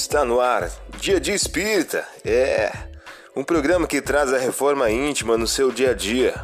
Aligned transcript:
Está 0.00 0.24
no 0.24 0.38
ar, 0.38 0.70
Dia 1.00 1.18
de 1.18 1.32
Espírita. 1.32 2.06
É 2.24 2.70
um 3.34 3.42
programa 3.42 3.84
que 3.84 4.00
traz 4.00 4.32
a 4.32 4.38
reforma 4.38 4.88
íntima 4.88 5.36
no 5.36 5.44
seu 5.44 5.72
dia 5.72 5.90
a 5.90 5.92
dia. 5.92 6.34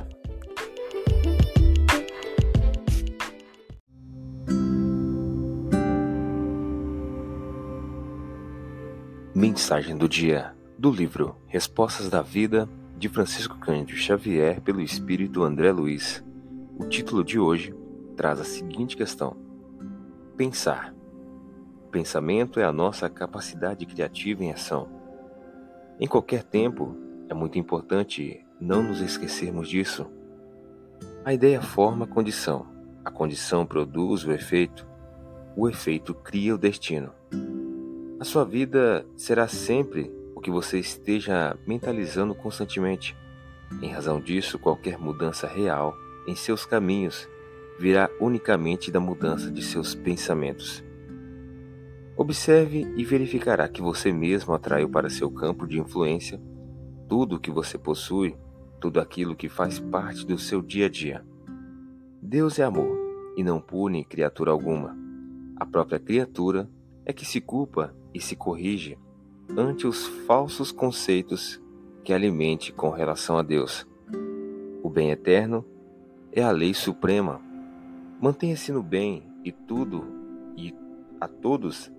Mensagem 9.32 9.96
do 9.96 10.08
dia 10.08 10.52
do 10.76 10.90
livro 10.90 11.36
Respostas 11.46 12.10
da 12.10 12.22
Vida 12.22 12.68
de 12.98 13.08
Francisco 13.08 13.56
Cândido 13.60 13.96
Xavier 13.96 14.60
pelo 14.62 14.80
espírito 14.80 15.44
André 15.44 15.70
Luiz. 15.70 16.24
O 16.76 16.86
título 16.86 17.22
de 17.22 17.38
hoje 17.38 17.72
traz 18.16 18.40
a 18.40 18.44
seguinte 18.44 18.96
questão: 18.96 19.36
Pensar. 20.36 20.93
Pensamento 21.94 22.58
é 22.58 22.64
a 22.64 22.72
nossa 22.72 23.08
capacidade 23.08 23.86
criativa 23.86 24.42
em 24.42 24.50
ação. 24.50 24.88
Em 26.00 26.08
qualquer 26.08 26.42
tempo, 26.42 26.96
é 27.28 27.34
muito 27.34 27.56
importante 27.56 28.44
não 28.60 28.82
nos 28.82 29.00
esquecermos 29.00 29.68
disso. 29.68 30.10
A 31.24 31.32
ideia 31.32 31.62
forma 31.62 32.04
a 32.04 32.08
condição, 32.08 32.66
a 33.04 33.12
condição 33.12 33.64
produz 33.64 34.24
o 34.24 34.32
efeito, 34.32 34.84
o 35.56 35.68
efeito 35.68 36.12
cria 36.12 36.56
o 36.56 36.58
destino. 36.58 37.12
A 38.18 38.24
sua 38.24 38.44
vida 38.44 39.06
será 39.14 39.46
sempre 39.46 40.10
o 40.34 40.40
que 40.40 40.50
você 40.50 40.80
esteja 40.80 41.56
mentalizando 41.64 42.34
constantemente. 42.34 43.16
Em 43.80 43.92
razão 43.92 44.20
disso, 44.20 44.58
qualquer 44.58 44.98
mudança 44.98 45.46
real 45.46 45.94
em 46.26 46.34
seus 46.34 46.66
caminhos 46.66 47.28
virá 47.78 48.10
unicamente 48.20 48.90
da 48.90 48.98
mudança 48.98 49.48
de 49.48 49.62
seus 49.62 49.94
pensamentos. 49.94 50.82
Observe 52.16 52.86
e 52.96 53.04
verificará 53.04 53.68
que 53.68 53.82
você 53.82 54.12
mesmo 54.12 54.54
atraiu 54.54 54.88
para 54.88 55.10
seu 55.10 55.30
campo 55.30 55.66
de 55.66 55.80
influência 55.80 56.40
tudo 57.08 57.36
o 57.36 57.40
que 57.40 57.50
você 57.50 57.76
possui, 57.76 58.36
tudo 58.80 59.00
aquilo 59.00 59.34
que 59.34 59.48
faz 59.48 59.80
parte 59.80 60.24
do 60.24 60.38
seu 60.38 60.62
dia 60.62 60.86
a 60.86 60.88
dia. 60.88 61.24
Deus 62.22 62.58
é 62.58 62.62
amor 62.62 62.96
e 63.36 63.42
não 63.42 63.60
pune 63.60 64.04
criatura 64.04 64.52
alguma. 64.52 64.96
A 65.56 65.66
própria 65.66 65.98
criatura 65.98 66.70
é 67.04 67.12
que 67.12 67.24
se 67.24 67.40
culpa 67.40 67.94
e 68.12 68.20
se 68.20 68.36
corrige 68.36 68.96
ante 69.56 69.86
os 69.86 70.06
falsos 70.26 70.70
conceitos 70.70 71.60
que 72.02 72.12
alimente 72.12 72.72
com 72.72 72.90
relação 72.90 73.36
a 73.38 73.42
Deus. 73.42 73.86
O 74.82 74.88
bem 74.88 75.10
eterno 75.10 75.64
é 76.32 76.42
a 76.42 76.50
lei 76.50 76.74
suprema. 76.74 77.40
Mantenha-se 78.20 78.70
no 78.70 78.82
bem 78.82 79.26
e 79.44 79.50
tudo 79.50 80.04
e 80.56 80.74
a 81.20 81.28
todos, 81.28 81.90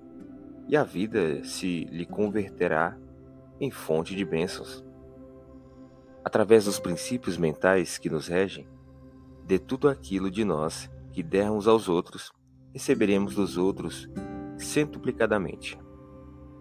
e 0.67 0.75
a 0.75 0.83
vida 0.83 1.43
se 1.43 1.85
lhe 1.85 2.05
converterá 2.05 2.97
em 3.59 3.71
fonte 3.71 4.15
de 4.15 4.25
bênçãos. 4.25 4.83
Através 6.23 6.65
dos 6.65 6.79
princípios 6.79 7.37
mentais 7.37 7.97
que 7.97 8.09
nos 8.09 8.27
regem, 8.27 8.67
de 9.45 9.59
tudo 9.59 9.87
aquilo 9.87 10.31
de 10.31 10.43
nós 10.43 10.89
que 11.11 11.21
dermos 11.21 11.67
aos 11.67 11.87
outros, 11.87 12.31
receberemos 12.73 13.35
dos 13.35 13.57
outros 13.57 14.09
centuplicadamente. 14.57 15.77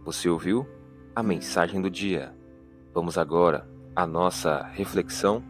Você 0.05 0.29
ouviu 0.29 0.67
a 1.17 1.23
mensagem 1.23 1.81
do 1.81 1.91
dia? 1.91 2.37
Vamos 2.93 3.17
agora 3.17 3.69
à 3.97 4.07
nossa 4.07 4.63
reflexão. 4.63 5.43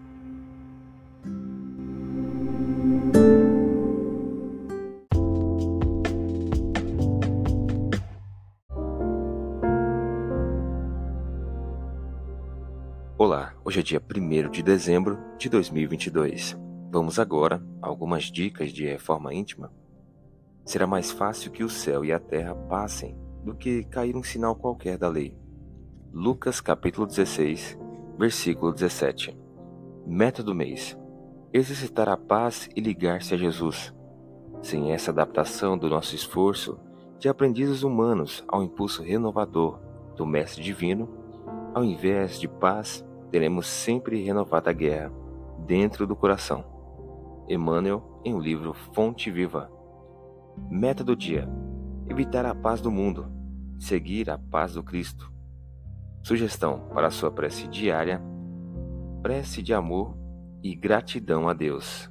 Olá, 13.16 13.54
hoje 13.64 13.78
é 13.78 13.82
dia 13.82 14.02
1 14.02 14.50
de 14.50 14.60
dezembro 14.60 15.18
de 15.38 15.48
2022. 15.48 16.58
Vamos 16.90 17.20
agora 17.20 17.62
a 17.80 17.86
algumas 17.86 18.24
dicas 18.24 18.72
de 18.72 18.84
reforma 18.84 19.32
íntima 19.32 19.70
Será 20.64 20.86
mais 20.86 21.12
fácil 21.12 21.52
que 21.52 21.62
o 21.62 21.68
céu 21.68 22.04
e 22.04 22.12
a 22.12 22.18
terra 22.18 22.54
passem 22.54 23.16
do 23.44 23.54
que 23.54 23.84
cair 23.84 24.16
um 24.16 24.22
sinal 24.22 24.56
qualquer 24.56 24.96
da 24.96 25.08
lei. 25.08 25.36
Lucas 26.12 26.60
capítulo 26.60 27.06
16, 27.06 27.78
versículo 28.18 28.72
17. 28.72 29.38
Meta 30.06 30.42
do 30.42 30.54
mês: 30.54 30.98
exercitar 31.52 32.08
a 32.08 32.16
paz 32.16 32.68
e 32.74 32.80
ligar-se 32.80 33.34
a 33.34 33.36
Jesus. 33.36 33.94
Sem 34.62 34.92
essa 34.92 35.10
adaptação 35.10 35.76
do 35.76 35.88
nosso 35.88 36.14
esforço 36.16 36.80
de 37.18 37.28
aprendizes 37.28 37.82
humanos 37.82 38.42
ao 38.48 38.64
impulso 38.64 39.02
renovador 39.02 39.78
do 40.16 40.26
Mestre 40.26 40.64
Divino, 40.64 41.23
ao 41.74 41.84
invés 41.84 42.38
de 42.38 42.46
paz, 42.46 43.04
teremos 43.30 43.66
sempre 43.66 44.22
renovada 44.22 44.72
guerra 44.72 45.12
dentro 45.66 46.06
do 46.06 46.14
coração. 46.14 46.64
Emmanuel, 47.48 48.20
em 48.24 48.32
o 48.32 48.38
livro 48.38 48.72
Fonte 48.94 49.30
Viva. 49.30 49.70
Meta 50.70 51.02
do 51.02 51.16
dia: 51.16 51.48
evitar 52.08 52.46
a 52.46 52.54
paz 52.54 52.80
do 52.80 52.90
mundo, 52.90 53.26
seguir 53.78 54.30
a 54.30 54.38
paz 54.38 54.74
do 54.74 54.82
Cristo. 54.82 55.32
Sugestão 56.22 56.88
para 56.94 57.10
sua 57.10 57.30
prece 57.30 57.66
diária: 57.66 58.22
prece 59.20 59.60
de 59.60 59.74
amor 59.74 60.16
e 60.62 60.74
gratidão 60.74 61.48
a 61.48 61.52
Deus. 61.52 62.10